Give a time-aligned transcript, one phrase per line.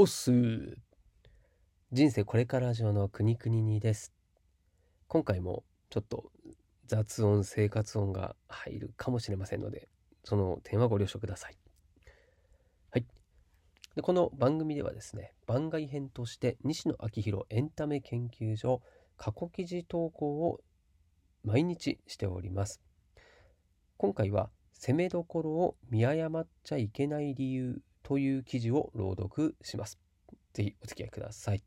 [0.00, 0.30] おっす。
[1.90, 4.12] 人生これから上の国々にです。
[5.08, 6.30] 今回もちょっと
[6.86, 9.88] 雑音生活音が入るかもしれませんので
[10.22, 11.58] その点はご了承ください。
[12.92, 13.06] はい。
[13.96, 18.82] でこの番組ではですね番外編として西野昭弘エンタメ研究所
[19.16, 20.60] 過去記事投稿を
[21.42, 22.80] 毎日しております。
[23.96, 29.98] 今回は攻めどころを見誤っちゃいけない理由という記事を朗読します。
[30.54, 31.62] ぜひお付き合いください。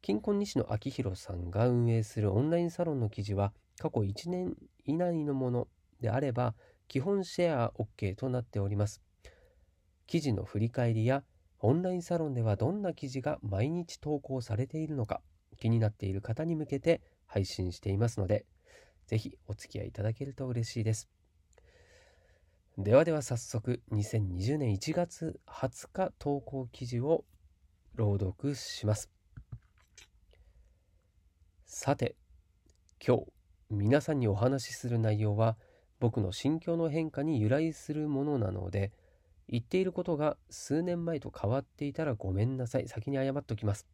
[0.00, 5.66] 金婚西野昭弘さんが運営するオンラインサロンの記事は過去1年以内のもの
[6.00, 6.54] であれば
[6.86, 9.02] 基本シェア OK となっております。
[10.06, 11.24] 記事の振り返りや
[11.58, 15.22] オンラインサロンではどんな記事が毎日投稿されているのか
[15.58, 18.46] 気になっている方に向けて配信していますので、
[19.08, 21.08] ぜひお付き合いいただけると嬉しいです。
[22.78, 27.26] ではでは早速2020年1月20日投稿記事を
[27.96, 29.10] 朗読します。
[31.66, 32.16] さて、
[33.06, 33.24] 今日
[33.68, 35.58] 皆さんにお話しする内容は
[36.00, 38.90] 僕の心境の変化に由来するものなので
[39.50, 42.88] 言っていることが数年前と変わっていたらごめんなさい。
[42.88, 43.86] 先に謝っておきます。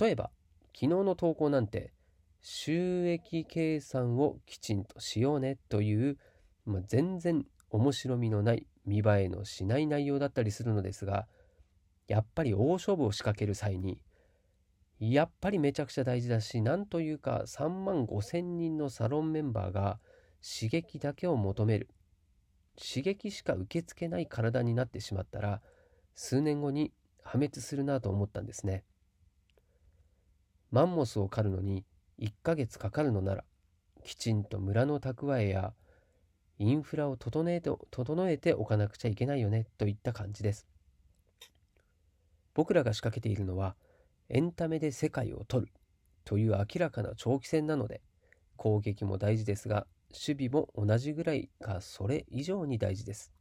[0.00, 0.30] 例えば、
[0.72, 1.92] 昨日の投稿なんて
[2.42, 6.16] 収益計算をきちんとしようねという
[6.68, 11.26] まあ、全然面白みのない見栄えのしない内容だったりするのですが
[12.06, 14.02] やっぱり大勝負を仕掛ける際に
[14.98, 19.98] やっぱりめちゃくちゃ大事だしなんというか3万5千人のサロンメンバーが
[20.42, 21.88] 刺激だけを求める。
[22.76, 25.60] 刺激しか受け付けない体になってしまったら
[26.14, 26.92] 数年後に
[27.24, 28.84] 破滅するなと思ったんですね。
[30.70, 31.84] マンモスを狩るのに
[32.20, 33.44] 1ヶ月かかるのなら
[34.04, 35.72] きちんと村の蓄えや
[36.58, 40.66] インフラを整えて整えておかなくちゃいけないよねといった感じです。
[42.54, 43.76] 僕らが仕掛けているのは
[44.28, 45.72] エンタメで世界を取る
[46.24, 48.02] という明らかな長期戦なので
[48.56, 53.32] 攻撃も大事ですが守備も同じぐらいかそれ以上に大事です。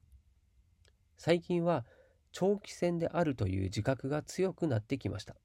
[1.17, 1.85] 最近は
[2.31, 5.35] 長期戦であるという自覚が強くなってきました。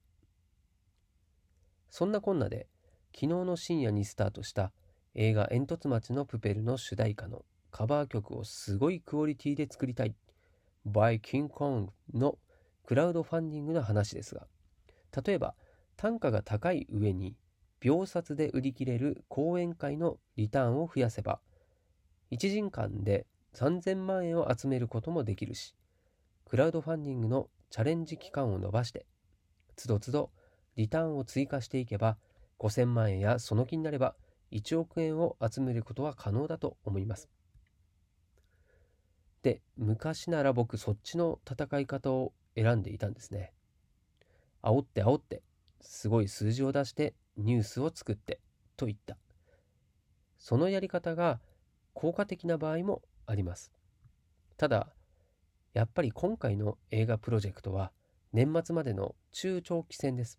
[1.90, 2.66] そんなこんなで
[3.14, 4.72] 昨日の深夜にスタートした
[5.14, 10.14] 映画煙突町のプペルの主題歌のカバー曲をすごいクオリティで作りたい
[10.86, 12.38] by King Kong の
[12.84, 14.46] クラウドファンディングの話ですが
[15.24, 15.54] 例えば
[15.96, 17.34] 単価が高い上に
[17.80, 21.40] 秒殺で売り切れる講演会のリターンを増やせば
[22.30, 25.74] 1時間で3000万円を集めることもできるし
[26.48, 29.06] クラウドファンディングのチャレンジ期間を延ばして
[29.76, 30.30] つどつど
[30.76, 32.18] リターンを追加していけば
[32.58, 34.14] 5000万円やその気になれば
[34.52, 37.28] 1億円を集めることは可能だと思います。
[39.42, 43.52] で、昔なら僕そっちの戦い方を選んでいたんですね。
[44.62, 45.42] 煽って煽って、
[45.80, 48.40] すごい数字を出してニュースを作って
[48.76, 49.16] といった。
[50.38, 51.40] そのやり方が
[51.92, 53.72] 効果的な場合もあります。
[54.56, 54.88] ただ、
[55.74, 57.92] やっぱり今回の映画プロジェクトは
[58.32, 60.38] 年末までの中長期戦です。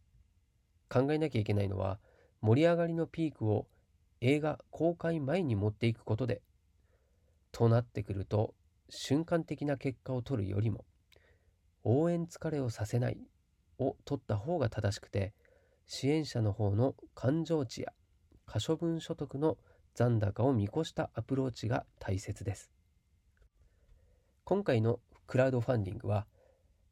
[0.90, 2.00] 考えなきゃいけないのは
[2.42, 3.68] 盛り上がりのピークを
[4.22, 6.42] 映画公開前に持っていくことで
[7.52, 8.53] となってくると
[8.90, 10.86] 瞬間的な結果を取るよりも
[11.84, 13.18] 応援疲れをさせない
[13.80, 15.34] を取った方が正しくて
[15.86, 17.94] 支援者の方の感情値や
[18.46, 19.58] 可処分所得の
[19.96, 22.72] 残高を見越したアプローチが大切です。
[24.44, 26.26] 今回のクラウドファンディングは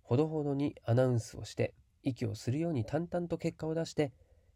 [0.04, 4.12] ほどほどにアナウンスをして息をするように淡々と結果を出して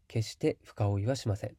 [0.08, 1.56] 決して深追いはしません。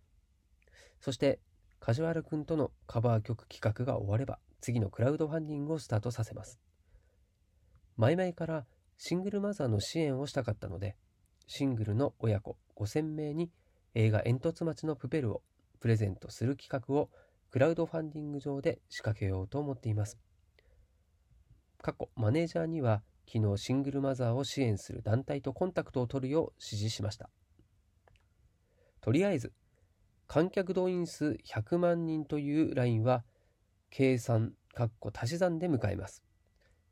[1.00, 1.40] そして
[1.80, 6.60] 梶原くんとのカバー曲企画が終われば次のクラウドファンディングをスタートさせます。
[7.96, 8.66] 前々から
[8.98, 10.96] シングルマザーの支援をしたかったので、
[11.48, 13.52] シングルの親子5000名に
[13.94, 15.42] 映画煙突町のプペルを
[15.80, 17.10] プレゼントする企画を
[17.50, 20.18] クラウドファンディング上で仕掛けようと思っています。
[21.82, 23.02] 過去、マネージャーには
[23.32, 27.30] 昨日シングルマザーを支援する団体とコンタクトを取るよう指示しました。
[29.02, 29.54] とりあえず、
[30.28, 33.24] 観客動員数100万人というラインは
[33.98, 36.22] 計算、足し算で迎えます。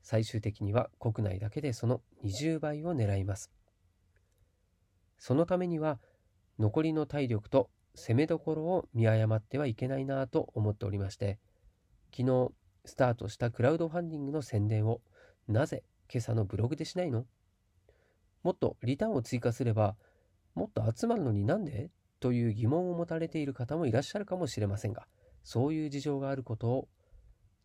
[0.02, 3.52] 最終的には国内だけでその20倍を狙います。
[5.20, 6.00] そのためには
[6.58, 11.38] 残りの体力と攻めどころを見誤ってはいけないなと思っておりまして、
[12.12, 12.50] 昨日
[12.86, 15.00] スタートしたクラウドファンディングの宣伝を
[15.48, 17.28] なぜ今朝のブログでしないの？
[18.42, 19.96] もっとリターンを追加すれば
[20.56, 21.92] もっと集まるのになんで？
[22.20, 25.06] という疑問を持たれている方もいらっしゃるかもしれませんが、
[25.46, 26.88] そういう事情があることを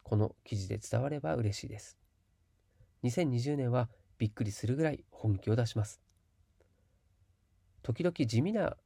[0.02, 1.98] この記事で伝われば嬉しいです。
[3.04, 3.88] 2020年は
[4.18, 5.98] びっくりするぐらい本気を出します。
[7.82, 8.76] 時々地味な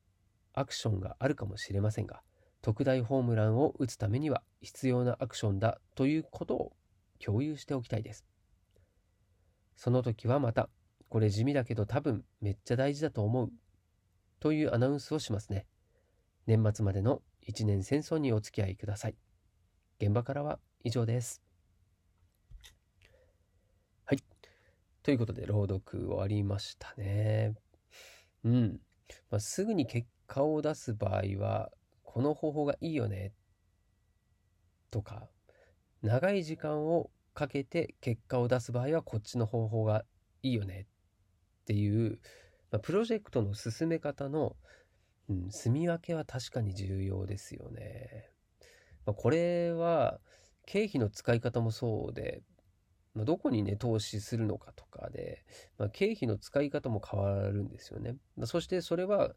[0.53, 2.23] アクションがあるかもしれませんが、
[2.63, 6.73] 特大ホームランを打つためには必要なアクションだということを
[7.19, 8.25] 共有しておきたいです。
[9.77, 10.71] その時はまた、
[11.09, 13.51] これ地味だけど多分めっちゃ大事だと思う
[14.39, 15.67] というアナウンスをしますね。
[16.47, 19.17] 年末までの一年戦争にお付き合いください。
[20.01, 21.43] 現場からは以上です。
[24.07, 24.19] はい。
[25.03, 27.55] ということで朗読終わりましたね。
[28.45, 28.81] うん。
[29.31, 31.71] まあ、すぐに結果を出す場合は、
[32.03, 33.33] この方法がいいよね。
[34.91, 35.29] とか、
[36.03, 40.05] 長い時間をかけて結果を出す場合はこっちの方法が
[40.43, 40.87] いいよね
[41.63, 42.21] っていう、
[42.71, 44.57] まあ、プロジェクトの進め方の、
[45.29, 48.31] うん、住み分けは確かに重要ですよね。
[49.07, 50.21] まあ、これは
[50.67, 52.43] 経費の使い方もそうで、
[53.15, 55.45] まあ、どこにね投資するのかとかで、
[55.79, 58.17] まあ、経費の使い方も変わるんですよね。
[58.45, 59.35] そしてそれは、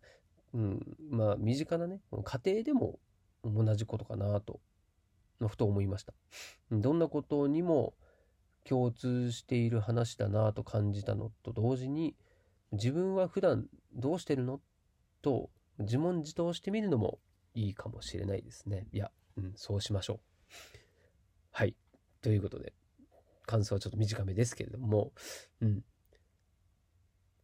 [0.54, 3.00] うん、まあ身近なね家庭でも
[3.44, 4.60] 同じことかなと
[5.40, 6.14] まあふと思いました。
[6.72, 7.94] どんなことにも
[8.64, 12.16] 共通している話だなと感じたのと同時に
[12.74, 14.60] 自分は普段どうしてるの
[15.22, 17.20] と自問自答してみるのも
[17.54, 18.88] いいかもしれないですね。
[18.92, 20.20] いや、うん、そうしましょう。
[21.52, 21.76] はい。
[22.22, 22.74] ということで、
[23.46, 25.12] 感想はちょっと短めですけれども、
[25.62, 25.84] うん。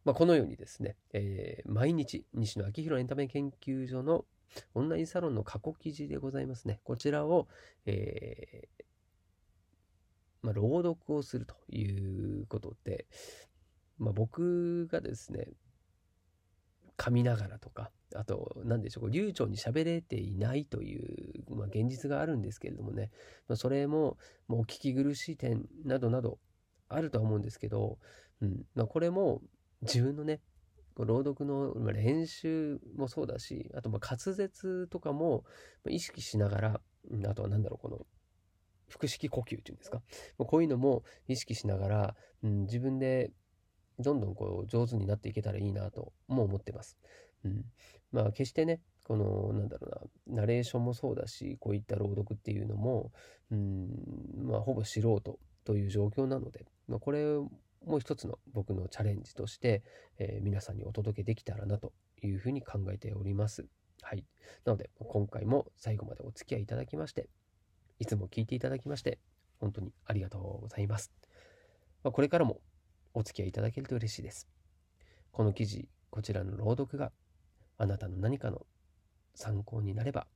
[0.04, 4.26] まあ、このようにですね、えー、毎日、西野昭弘エンタメ研究所の
[4.74, 6.80] オンラインサロンの過去記事でございますね。
[6.84, 7.48] こちらを、
[7.86, 8.84] えー、
[10.42, 11.84] まあ、朗読をするとい
[12.42, 13.06] うことで、
[13.98, 15.48] まあ、僕がですね、
[16.96, 23.10] 噛みながらとか、あと、何でしょう、流暢に喋れていないという、まあ、現実があるんですけれどもね、
[23.48, 26.38] まあ、それも、もう聞き苦しい点などなど
[26.88, 27.98] あるとは思うんですけど、
[28.40, 29.42] うんまあ、これも
[29.82, 30.40] 自分のね、
[30.96, 35.44] 朗読の練習もそうだし、あとま滑舌とかも
[35.88, 36.80] 意識しながら、
[37.28, 38.06] あとは何だろう、この
[38.88, 40.02] 腹式呼吸っていうんですか？
[40.38, 43.32] こういうのも意識しながら、うん、自分で
[43.98, 46.98] どんどんこう上手になっていけたらいいなとも思ってます。
[47.44, 47.64] うん、
[48.12, 49.88] まあ決してね、このなんだろ
[50.26, 53.12] うな、ナレーションもそうだし、こういった朗読っていうのも、
[53.50, 53.88] うん、
[54.42, 57.24] まあほぼ素人という状況なので、まあ、これ
[57.86, 59.82] もう一つの僕のチャレンジとして、
[60.18, 61.92] えー、皆さんにお届けできたらなと
[62.22, 63.66] いうふうに考えております。
[64.02, 64.24] はい。
[64.64, 67.28] なので、今回も最後までお付き合いいただきまして、
[67.98, 69.18] いつも聞いていただきまして、
[69.60, 71.12] 本当にありがとうございます。
[72.02, 72.60] まあ、これからも
[73.14, 74.48] お付き合いいただけると嬉しいです。
[75.32, 77.12] この記事、こちらの朗読が
[77.78, 78.66] あなたの何かの
[79.34, 80.26] 参考になれば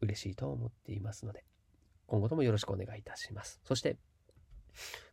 [0.00, 1.44] 嬉しいと思っていますので、
[2.06, 3.60] 今後ともよろしくお願いいたします。
[3.64, 3.96] そして、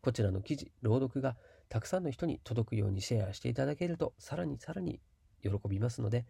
[0.01, 1.37] こちらの記事、朗読が
[1.69, 4.99] たくさんの人に届くようにシェアしていただけると、さらにさらに
[5.41, 6.25] 喜びますので、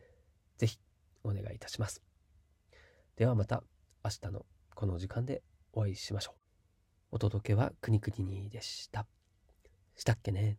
[0.57, 0.79] ぜひ
[1.23, 2.03] お願いいたします。
[3.15, 3.63] ではまた
[4.03, 5.43] 明日のこの時間で
[5.73, 6.35] お会いしましょう。
[7.11, 9.18] お届けはくにくににでした。
[9.99, 10.57] したっけね。